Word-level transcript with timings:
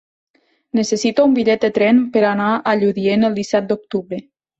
Necessito 0.77 1.25
un 1.29 1.35
bitllet 1.35 1.61
de 1.65 1.69
tren 1.75 1.99
per 2.15 2.23
anar 2.29 2.47
a 2.55 2.73
Lludient 2.85 3.29
el 3.29 3.37
disset 3.41 3.69
d'octubre. 3.73 4.21